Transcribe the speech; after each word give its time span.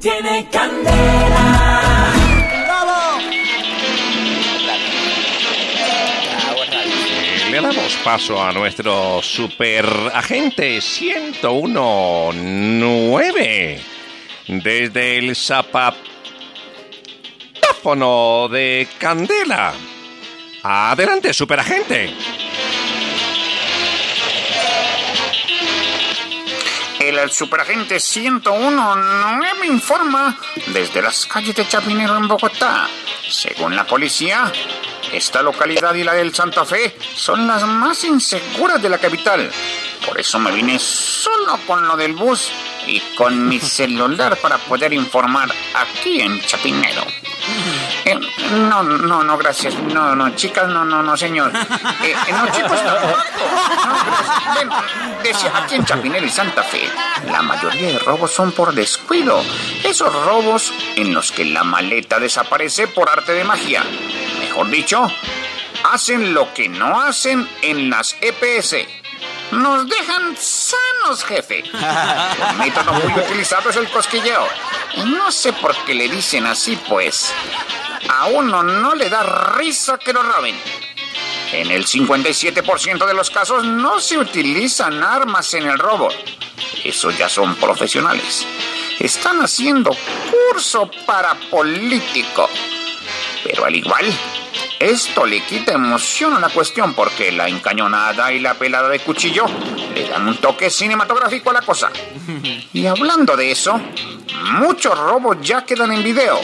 tiene 0.00 0.48
candela. 0.50 2.12
Le 7.50 7.60
damos 7.60 7.96
paso 8.04 8.42
a 8.42 8.52
nuestro 8.52 9.20
super 9.22 9.84
agente 10.14 10.80
1019 10.80 13.80
desde 14.46 15.18
el 15.18 15.36
zapatáfono 15.36 16.00
de 18.48 18.88
Candela. 18.98 19.74
Adelante, 20.62 21.34
superagente. 21.34 22.14
El 27.18 27.28
superagente 27.32 27.98
101 27.98 28.96
me 29.58 29.66
informa 29.66 30.38
desde 30.68 31.02
las 31.02 31.26
calles 31.26 31.56
de 31.56 31.66
Chapinero 31.66 32.16
en 32.16 32.28
Bogotá. 32.28 32.88
Según 33.28 33.74
la 33.74 33.84
policía, 33.84 34.50
esta 35.12 35.42
localidad 35.42 35.92
y 35.94 36.04
la 36.04 36.14
del 36.14 36.32
Santa 36.32 36.64
Fe 36.64 36.96
son 37.16 37.48
las 37.48 37.64
más 37.66 38.04
inseguras 38.04 38.80
de 38.80 38.88
la 38.88 38.98
capital. 38.98 39.50
Por 40.06 40.20
eso 40.20 40.38
me 40.38 40.52
vine 40.52 40.78
solo 40.78 41.58
con 41.66 41.86
lo 41.86 41.96
del 41.96 42.12
bus 42.12 42.48
y 42.86 43.00
con 43.16 43.48
mi 43.48 43.58
celular 43.60 44.36
para 44.36 44.58
poder 44.58 44.92
informar 44.92 45.50
aquí 45.74 46.20
en 46.20 46.40
Chapinero. 46.42 47.02
Eh, 48.04 48.18
no, 48.52 48.84
no, 48.84 49.24
no, 49.24 49.36
gracias. 49.36 49.74
No, 49.74 50.14
no, 50.14 50.30
chicas, 50.36 50.68
no, 50.68 50.84
no, 50.84 51.02
no, 51.02 51.16
señor. 51.16 51.52
Eh, 51.54 52.14
no, 52.30 52.52
chicos, 52.52 52.82
tampoco. 52.84 53.18
Decía, 55.22 55.52
aquí 55.54 55.74
en 55.76 55.84
Chapinero 55.84 56.26
y 56.26 56.30
Santa 56.30 56.62
Fe, 56.62 56.88
la 57.30 57.42
mayoría 57.42 57.88
de 57.88 57.98
robos 57.98 58.30
son 58.30 58.52
por 58.52 58.74
descuido. 58.74 59.42
Esos 59.84 60.12
robos 60.24 60.72
en 60.96 61.12
los 61.14 61.32
que 61.32 61.44
la 61.44 61.64
maleta 61.64 62.18
desaparece 62.18 62.88
por 62.88 63.08
arte 63.08 63.32
de 63.32 63.44
magia. 63.44 63.84
Mejor 64.38 64.70
dicho, 64.70 65.10
hacen 65.84 66.34
lo 66.34 66.52
que 66.54 66.68
no 66.68 67.00
hacen 67.00 67.48
en 67.62 67.90
las 67.90 68.16
EPS. 68.20 68.76
Nos 69.52 69.88
dejan 69.88 70.36
sanos, 70.36 71.24
jefe. 71.24 71.64
Un 71.72 72.58
método 72.58 72.92
muy 72.92 73.12
utilizado 73.20 73.70
es 73.70 73.76
el 73.76 73.88
cosquilleo. 73.90 74.46
Y 74.94 75.04
no 75.04 75.30
sé 75.32 75.52
por 75.52 75.76
qué 75.84 75.94
le 75.94 76.08
dicen 76.08 76.46
así, 76.46 76.76
pues. 76.88 77.32
A 78.08 78.26
uno 78.26 78.62
no 78.62 78.94
le 78.94 79.08
da 79.08 79.22
risa 79.56 79.98
que 79.98 80.12
lo 80.12 80.22
roben. 80.22 80.56
En 81.52 81.70
el 81.70 81.84
57% 81.84 83.06
de 83.06 83.14
los 83.14 83.30
casos 83.30 83.64
no 83.64 83.98
se 84.00 84.18
utilizan 84.18 85.02
armas 85.02 85.52
en 85.54 85.66
el 85.66 85.78
robo. 85.78 86.08
Eso 86.84 87.10
ya 87.10 87.28
son 87.28 87.56
profesionales. 87.56 88.46
Están 88.98 89.40
haciendo 89.40 89.90
curso 90.30 90.90
para 91.06 91.34
político. 91.50 92.48
Pero 93.42 93.64
al 93.64 93.74
igual, 93.74 94.06
esto 94.78 95.26
le 95.26 95.42
quita 95.44 95.72
emoción 95.72 96.34
a 96.34 96.40
la 96.40 96.50
cuestión 96.50 96.94
porque 96.94 97.32
la 97.32 97.48
encañonada 97.48 98.32
y 98.32 98.38
la 98.38 98.54
pelada 98.54 98.88
de 98.88 99.00
cuchillo 99.00 99.46
le 99.94 100.08
dan 100.08 100.28
un 100.28 100.36
toque 100.36 100.70
cinematográfico 100.70 101.50
a 101.50 101.54
la 101.54 101.62
cosa. 101.62 101.90
Y 102.72 102.86
hablando 102.86 103.36
de 103.36 103.50
eso, 103.50 103.80
muchos 104.52 104.96
robos 104.96 105.38
ya 105.42 105.64
quedan 105.64 105.92
en 105.92 106.04
video 106.04 106.40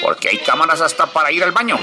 porque 0.00 0.28
hay 0.28 0.38
cámaras 0.38 0.80
hasta 0.80 1.06
para 1.06 1.30
ir 1.30 1.42
al 1.44 1.52
baño. 1.52 1.78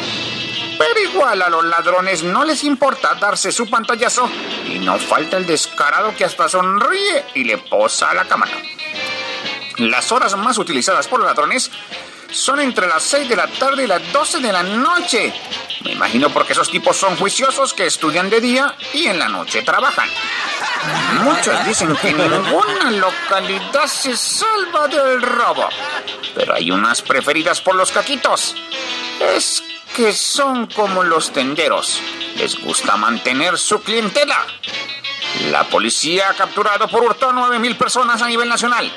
Pero 0.77 0.99
igual 0.99 1.41
a 1.41 1.49
los 1.49 1.63
ladrones 1.65 2.23
no 2.23 2.43
les 2.43 2.63
importa 2.63 3.15
darse 3.15 3.51
su 3.51 3.69
pantallazo 3.69 4.29
y 4.67 4.79
no 4.79 4.97
falta 4.97 5.37
el 5.37 5.45
descarado 5.45 6.15
que 6.15 6.25
hasta 6.25 6.49
sonríe 6.49 7.23
y 7.33 7.43
le 7.43 7.57
posa 7.57 8.09
a 8.09 8.13
la 8.13 8.25
cámara. 8.25 8.53
Las 9.77 10.11
horas 10.11 10.35
más 10.37 10.57
utilizadas 10.57 11.07
por 11.07 11.21
ladrones 11.21 11.69
son 12.31 12.59
entre 12.59 12.87
las 12.87 13.03
6 13.03 13.29
de 13.29 13.35
la 13.35 13.47
tarde 13.47 13.83
y 13.83 13.87
las 13.87 14.11
12 14.11 14.39
de 14.39 14.51
la 14.51 14.63
noche. 14.63 15.33
Me 15.83 15.91
imagino 15.91 16.29
porque 16.29 16.53
esos 16.53 16.69
tipos 16.69 16.97
son 16.97 17.15
juiciosos 17.17 17.73
que 17.73 17.85
estudian 17.85 18.29
de 18.29 18.41
día 18.41 18.75
y 18.93 19.07
en 19.07 19.19
la 19.19 19.29
noche 19.29 19.61
trabajan. 19.61 20.09
Muchos 21.23 21.65
dicen 21.65 21.95
que 21.95 22.13
ninguna 22.13 22.91
localidad 22.91 23.87
se 23.87 24.15
salva 24.15 24.87
del 24.87 25.21
robo, 25.21 25.69
pero 26.33 26.55
hay 26.55 26.71
unas 26.71 27.01
preferidas 27.01 27.61
por 27.61 27.75
los 27.75 27.91
caquitos. 27.91 28.55
Es 29.19 29.63
que 29.95 30.11
son 30.11 30.67
como 30.67 31.03
los 31.03 31.31
tenderos. 31.31 32.01
Les 32.35 32.59
gusta 32.59 32.97
mantener 32.97 33.57
su 33.57 33.81
clientela. 33.81 34.45
La 35.51 35.63
policía 35.69 36.29
ha 36.29 36.33
capturado 36.33 36.89
por 36.89 37.03
hurto 37.03 37.29
a 37.29 37.33
9.000 37.33 37.77
personas 37.77 38.21
a 38.21 38.27
nivel 38.27 38.49
nacional. 38.49 38.91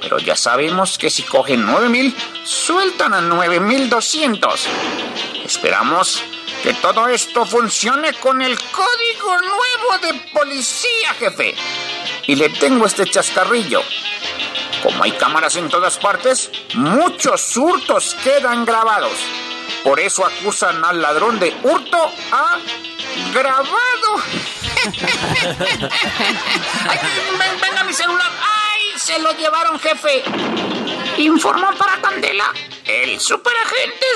Pero 0.00 0.18
ya 0.18 0.36
sabemos 0.36 0.98
que 0.98 1.10
si 1.10 1.24
cogen 1.24 1.66
9.000, 1.66 2.14
sueltan 2.44 3.14
a 3.14 3.20
9.200. 3.22 4.60
Esperamos 5.44 6.22
que 6.62 6.74
todo 6.74 7.08
esto 7.08 7.44
funcione 7.44 8.12
con 8.14 8.40
el 8.40 8.56
código 8.56 9.36
nuevo 9.40 9.98
de 10.02 10.30
policía, 10.30 11.14
jefe. 11.18 11.56
Y 12.28 12.36
le 12.36 12.50
tengo 12.50 12.86
este 12.86 13.04
chascarrillo. 13.06 13.82
Como 14.82 15.02
hay 15.02 15.12
cámaras 15.12 15.56
en 15.56 15.68
todas 15.68 15.98
partes, 15.98 16.50
muchos 16.74 17.56
hurtos 17.56 18.14
quedan 18.22 18.64
grabados. 18.64 19.45
Por 19.86 20.00
eso 20.00 20.26
acusan 20.26 20.84
al 20.84 21.00
ladrón 21.00 21.38
de 21.38 21.56
hurto 21.62 22.12
a 22.32 22.58
grabado. 23.32 24.20
Ay, 26.88 26.98
ven- 27.38 27.60
venga 27.60 27.84
mi 27.84 27.92
celular. 27.92 28.28
¡Ay! 28.40 28.80
Se 28.98 29.16
lo 29.20 29.30
llevaron, 29.36 29.78
jefe. 29.78 30.24
Informó 31.18 31.72
para 31.78 32.00
Candela 32.00 32.52
el 32.84 33.20
superagente 33.20 34.06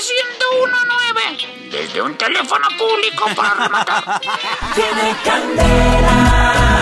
1019 0.42 1.70
desde 1.70 2.02
un 2.02 2.16
teléfono 2.18 2.66
público 2.76 3.26
para 3.36 3.54
rematar. 3.54 4.20
Tiene 4.74 5.14
candela. 5.24 6.79